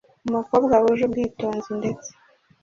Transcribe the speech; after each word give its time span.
umukobwa 0.27 0.73
wuje 0.81 1.03
ubwitonzi 1.07 1.71
ndetse 1.79 2.09